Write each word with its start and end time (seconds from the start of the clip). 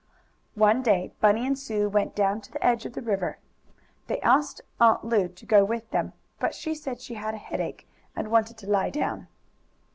One 0.55 0.81
day 0.81 1.13
Bunny 1.21 1.45
and 1.45 1.55
Sue 1.55 1.87
went 1.87 2.15
down 2.15 2.41
to 2.41 2.51
the 2.51 2.65
edge 2.65 2.87
of 2.87 2.93
the 2.93 3.03
river. 3.03 3.37
They 4.07 4.19
asked 4.21 4.61
Aunt 4.79 5.05
Lu 5.05 5.27
to 5.27 5.45
go 5.45 5.63
with 5.63 5.91
them, 5.91 6.13
but 6.39 6.55
she 6.55 6.73
said 6.73 6.99
she 6.99 7.13
had 7.13 7.35
a 7.35 7.37
headache, 7.37 7.87
and 8.15 8.31
wanted 8.31 8.57
to 8.57 8.67
lie 8.67 8.89
down. 8.89 9.27